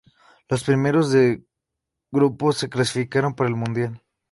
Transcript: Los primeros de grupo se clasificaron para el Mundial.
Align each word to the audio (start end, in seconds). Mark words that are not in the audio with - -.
Los 0.49 0.63
primeros 0.63 1.11
de 1.11 1.45
grupo 2.11 2.53
se 2.53 2.69
clasificaron 2.69 3.35
para 3.35 3.51
el 3.51 3.55
Mundial. 3.55 4.01